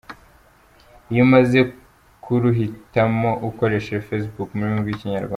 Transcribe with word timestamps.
Iyo 1.11 1.21
umaze 1.27 1.59
kuruhitamo 2.23 3.29
ukoresha 3.49 4.03
Facebook 4.07 4.49
mu 4.55 4.61
rurimi 4.63 4.81
rw’ikinyarwanda. 4.83 5.29